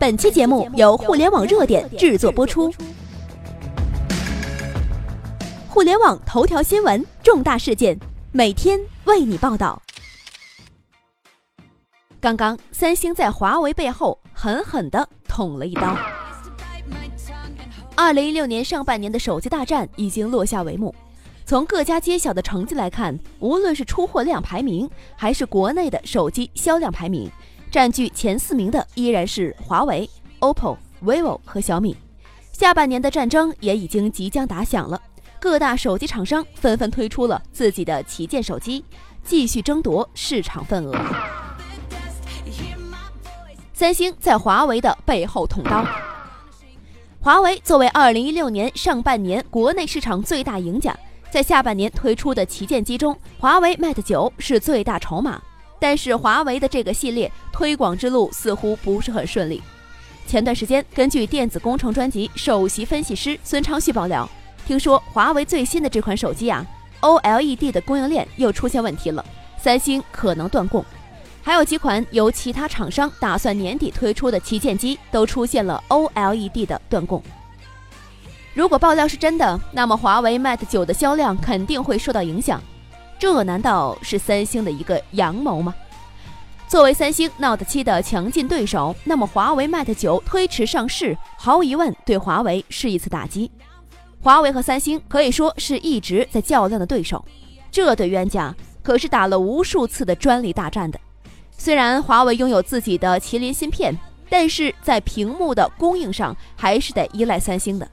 [0.00, 2.72] 本期节目由互联网热点制作播出。
[5.68, 7.98] 互联网头条新闻，重大事件，
[8.32, 9.82] 每天为你报道。
[12.18, 15.94] 刚刚，三星在华为背后狠狠地捅了一刀。
[17.94, 20.94] 二零一六年上半年的手机大战已经落下帷幕。
[21.44, 27.30] 从各家揭晓的成绩来看，无论是出货量排名，还是国内的手机销量排名。
[27.70, 30.08] 占据前四名的依然是华为、
[30.40, 31.96] OPPO、vivo 和小米。
[32.52, 35.00] 下半年的战争也已经即将打响了，
[35.38, 38.84] 各大手机厂商纷纷推出了自己的旗舰手机，
[39.22, 40.94] 继续争夺市场份额。
[43.72, 45.86] 三星在华为的背后捅刀。
[47.20, 50.94] 华为作为2016年上半年国内市场最大赢家，
[51.30, 55.40] 在下半年推出的旗舰机中，华为 Mate 9是最大筹码。
[55.80, 59.60] 但是华为的这个系列推广之路似乎不是很顺利。
[60.26, 64.28] 前段时间，根据电子工程专辑首席分析师孙昌旭爆料，
[64.66, 66.64] 听说华为最新的这款手机啊
[67.00, 69.24] ，OLED 的供应链又出现问题了，
[69.58, 70.84] 三星可能断供。
[71.42, 77.20] 还有几款由其他厂商打算年底推出的旗舰机都出现了 OLED 的断供。
[78.52, 82.62] 如果爆料是真的，那么华为 Mate 9的销量肯定会受到影响。
[83.20, 85.74] 这难道是三星的一个阳谋吗？
[86.66, 93.50] 作为三星 Note 7的强劲对手，那么华为 Mate 9推迟上市，毫无疑问对华为是一次打击。
[94.22, 97.22] 华为和三星可以说是一直在较量的对手，
[97.70, 100.98] 这对冤家可是打了无数次的专利大战的。
[101.50, 103.94] 虽然华为拥有自己的麒麟芯片，
[104.30, 107.86] 但是在屏幕的供应上还是得依赖三星的。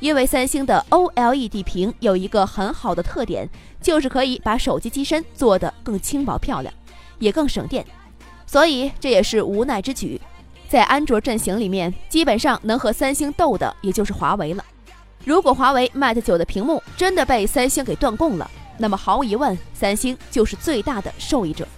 [0.00, 3.48] 因为三星的 OLED 屏有一个很好的特点，
[3.82, 6.72] 就是可以把手机机身做得更轻薄漂亮，
[7.18, 7.84] 也更省电，
[8.46, 10.20] 所以这也是无奈之举。
[10.68, 14.64] 在安卓阵型里面，基本上能和三星斗的也就是华为了。
[15.24, 21.68] 如果华为 Mate 9的屏幕真的被三星给断供了，那么毫无疑问，三星就是最大的受益者。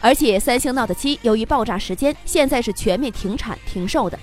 [0.00, 4.18] 而且三星 Note 7由于爆炸时间，现在是全面停产停售的。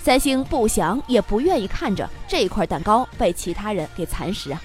[0.00, 4.62] 三星不想也不愿意看着这块蛋糕被其他人给蚕食啊！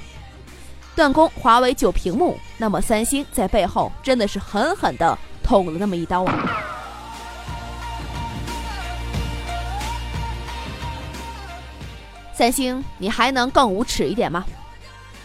[0.99, 6.61] 断供华为九屏幕，那么三星在背后真的是狠狠的捅了那么一刀啊！
[12.33, 14.43] 三星，你还能更无耻一点吗？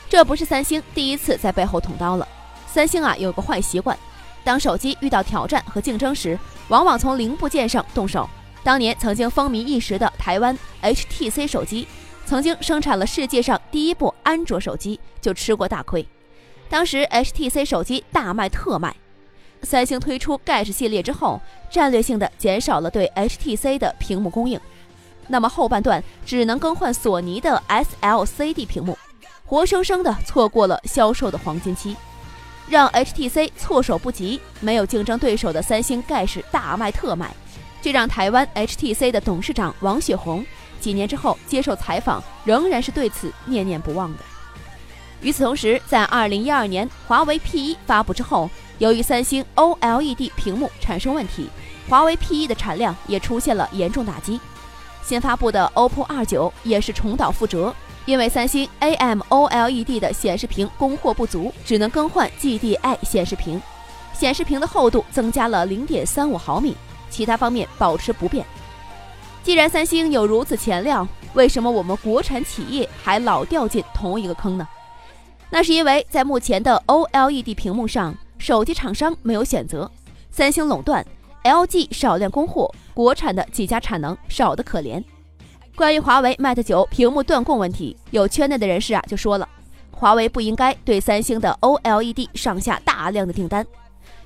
[0.09, 2.29] 这不是三星第一次在背后捅刀了。
[2.69, 3.99] 三星啊，有个坏习惯，
[4.45, 8.31] 当手机遇到挑战和竞争时，往往从零部件上动手。
[8.63, 11.89] 当年曾经风靡一时的台湾 HTC 手机，
[12.27, 16.07] 曾经生产了世界上第一部安卓手机，就吃过大亏。
[16.69, 18.95] 当时 HTC 手机大卖特卖，
[19.63, 21.41] 三星推出盖世系列之后，
[21.71, 24.59] 战略性的减少了对 HTC 的屏幕供应，
[25.29, 28.99] 那么后半段只能更换索尼的 SLCD 屏幕，
[29.45, 31.95] 活生生的错过了销售的黄金期，
[32.69, 34.41] 让 HTC 措手不及。
[34.61, 37.35] 没有竞争对手的三星盖世大卖特卖。
[37.83, 40.43] 这让台湾 HTC 的董事长王雪红
[40.85, 44.19] 几年之后接受采访，仍然是对此念念不忘的。
[45.23, 51.49] 与此同时，在2012年华为 P1 发布之后，由于三星 OLED 屏幕产生问题，
[51.89, 54.39] 华为 P1 的产量也出现了严重打击。
[55.03, 57.75] 新发布的 OPPO R9 也是重蹈覆辙，
[58.05, 63.59] 因为三星 AMOLED 的显示屏供货不足，只能更换 GDI 显示屏，
[64.13, 66.77] 显示屏的厚度增加了0.35毫米。
[67.09, 68.45] 其他方面保持不变。
[69.45, 74.67] 既然三星有如此钱量，为什么我们国产企业还老掉进同一个坑呢？
[75.51, 79.89] 那是因为在目前的 OLED 屏幕上，手机厂商没有选择，
[80.31, 81.05] 三星垄断
[81.45, 85.05] ，LG 少量供货，国产的几家产能少得可怜。
[85.77, 89.47] 关于华为 Mate 9屏幕断供问题，有圈内的人士啊就说了，
[89.91, 93.67] 华为不应该对三星的 OLED 上下大量的订单，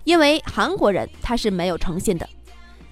[0.04, 2.28] 因为韩国人他是没有诚信的。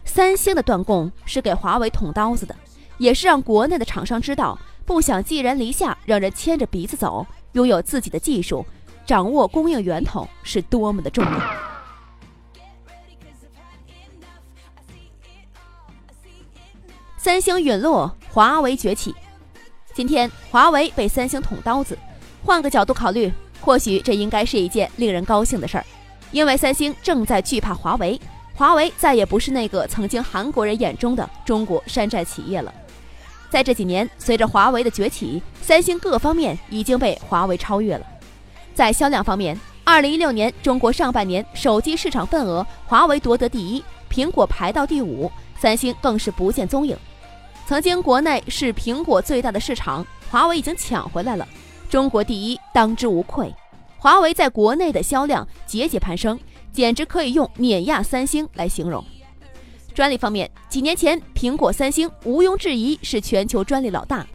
[0.07, 2.57] 三星的断供是给华为捅刀子的，
[2.97, 8.65] 也是让国内的厂商知道，不想寄人篱下，让人牵着鼻子走，拥有自己的技术，
[9.05, 11.41] 掌握供应源头是多么的重要。
[17.19, 19.15] 三星陨落，华为崛起。
[19.93, 21.99] 今天华为被三星捅刀子，
[22.45, 23.31] 换个角度考虑，
[23.61, 25.85] 或许这应该是一件令人高兴的事儿，
[26.31, 28.19] 因为三星正在惧怕华为。
[28.57, 32.73] 华为再也不是那个曾经韩国人眼中的中国山寨企业了。
[33.51, 38.07] 在这几年，随着华为的崛起，三星各方面已经被华为超越了。
[38.75, 46.97] 在销量方面，二零一六年中国上半年手机市场份额，华为夺得第一，苹果排到第五，三星更是不见踪影。
[47.67, 51.47] 曾经国内是苹果最大的市场，华为已经抢回来了。
[51.91, 53.55] 中国第一，当之无愧。
[53.99, 56.39] 华为在国内的销量节节攀升，
[56.77, 59.03] 简直可以用碾压三星来形容。
[59.95, 64.27] 专利方面，几年前苹果、三星毋庸置疑是全球专利老大，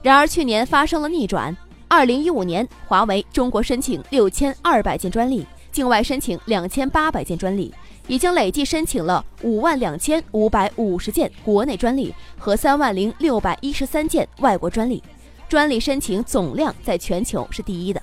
[0.00, 1.54] 然而去年发生了逆转。
[1.88, 7.74] 二零一五年，华为中国申请六千二百件专利，境外申请两千八百件专利。
[8.08, 15.02] 已经累计申请了五万两千五百五十件国内专利和三万零六百一十三件外国专利，
[15.48, 18.02] 专利申请总量在全球是第一的。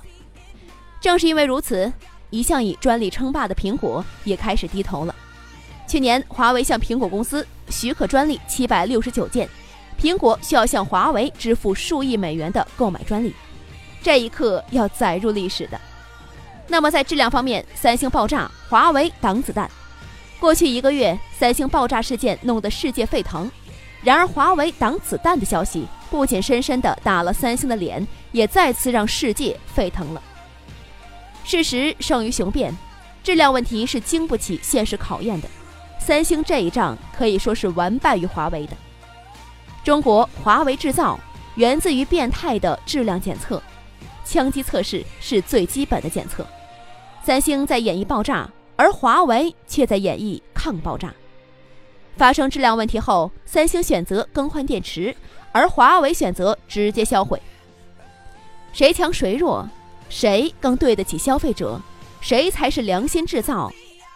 [1.01, 1.91] 正是因为如此，
[2.29, 5.15] 一向以专利称霸的苹果也开始低头了。
[5.87, 9.49] 去年，华为向苹果公司许可专利七百六十九件，
[9.99, 13.33] 苹果需要向华为支付数亿美元的购买专利，
[14.03, 15.81] 这一刻要载入历史的。
[16.67, 19.69] 那么在质量方面，三星爆炸，华为挡子弹。
[20.39, 23.49] 过去一个月，三星爆炸事件弄得世界沸腾。
[24.03, 30.21] 然而，华为挡子弹的消息不仅深深地打了三星的脸，也再次让世界沸腾了。
[31.49, 32.71] 事实胜于雄辩，
[33.23, 35.49] 质量问题是经不起现实考验的。
[35.97, 38.77] 三星这一仗可以说是完败于华为的。
[39.83, 41.19] 中国华为制造
[41.55, 43.59] 源自于变态的质量检测，
[44.23, 46.45] 枪击测试是最基本的检测。
[47.23, 48.47] 三星在演绎爆炸。
[48.75, 51.13] 而华为却在演绎抗爆炸。
[52.15, 55.13] 发生质量问题后，三星选择更换电池，
[55.51, 57.41] 而华为选择直接销毁。
[58.71, 59.67] 谁强谁弱？
[60.09, 61.79] 谁更对得起消费者？
[62.19, 63.71] 谁才是良心制造？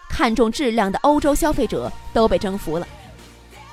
[0.10, 2.88] 看重质量的欧洲消费者都被征服了。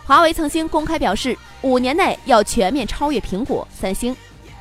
[0.04, 4.14] 华为曾经公开表示，五年内要全面超越苹果、三星。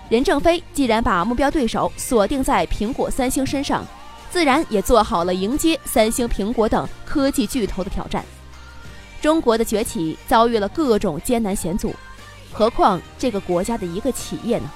[0.10, 3.86] 任正非既然把目标对手锁定在苹果、三星身上。
[4.32, 8.24] 自然也做好了迎接三星、苹果等科技巨头的挑战。
[9.22, 11.96] 中国的崛起遭遇了各种艰难险阻，
[12.52, 14.70] 何况这个国家的一个企业呢？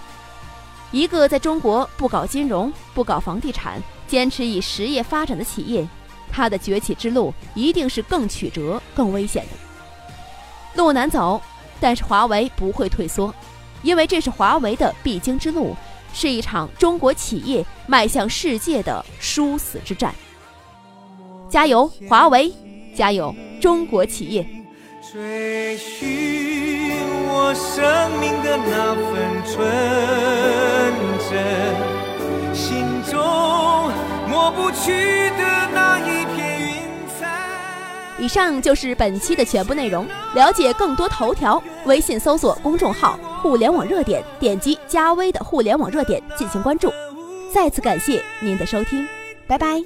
[0.93, 5.85] 一个在中国不搞金融、不搞房地产，坚持以实业发展的企业，
[6.31, 9.49] 它的崛起之路一定是更曲折、更危险的。
[10.75, 11.41] 路难走，
[11.79, 13.33] 但是华为不会退缩，
[13.81, 15.75] 因为这是华为的必经之路。
[16.15, 20.13] 是一场中国企业迈向世界的殊死之战。
[21.49, 22.53] 加油，华为！
[22.95, 24.47] 加油，中国企业！
[25.11, 26.82] 追寻
[27.35, 27.83] 我生
[28.19, 29.57] 命的那份纯
[31.29, 31.31] 真，
[32.53, 33.19] 心中
[34.29, 35.43] 抹不去的
[35.73, 36.83] 那一片云
[37.19, 37.21] 彩。
[38.19, 40.07] 以上就是本期的全部内容。
[40.35, 43.19] 了解更多头条，微信搜索公众号。
[43.41, 46.93] 互联网热点，点击加微的互联网热点进行关注。
[47.51, 49.05] 再次感谢您的收听，
[49.47, 49.81] 拜拜。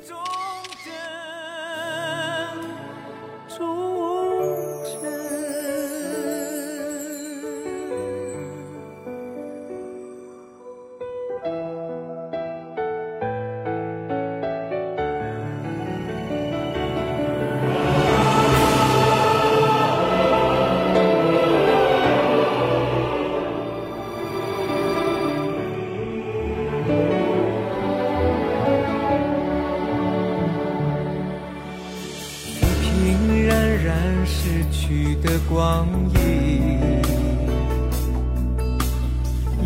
[34.28, 37.02] 逝去的光阴，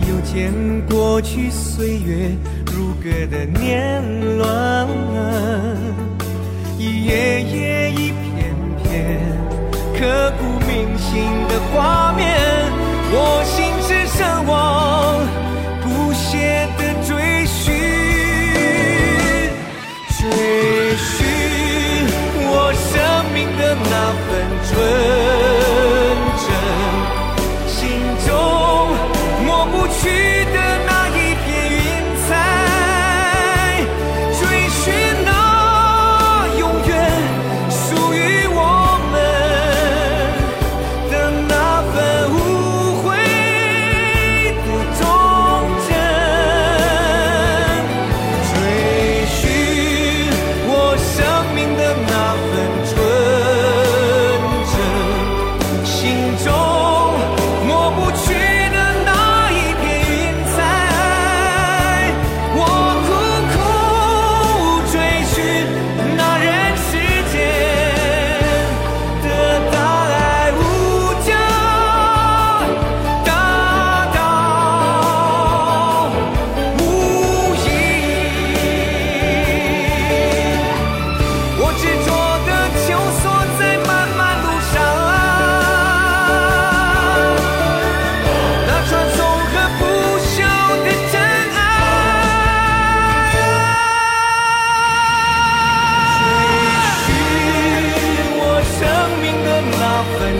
[0.07, 0.53] 又见
[0.87, 2.29] 过去岁月
[2.67, 4.01] 如歌的年
[4.37, 4.87] 轮，
[6.77, 9.19] 一页页一片片
[9.99, 12.21] 刻骨铭心的画面，
[13.11, 14.90] 我心只剩往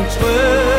[0.10, 0.71] 春。